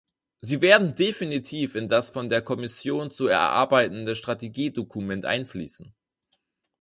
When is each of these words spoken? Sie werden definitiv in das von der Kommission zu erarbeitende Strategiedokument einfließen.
Sie 0.43 0.61
werden 0.61 0.95
definitiv 0.95 1.75
in 1.75 1.87
das 1.87 2.09
von 2.09 2.27
der 2.27 2.41
Kommission 2.41 3.11
zu 3.11 3.27
erarbeitende 3.27 4.15
Strategiedokument 4.15 5.25
einfließen. 5.27 5.93